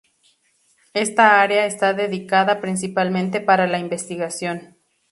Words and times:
Esta 0.95 1.41
área 1.43 1.67
está 1.67 1.93
dedicada 1.93 2.59
principalmente 2.59 3.39
para 3.39 3.67
la 3.67 3.77
investigación. 3.77 4.75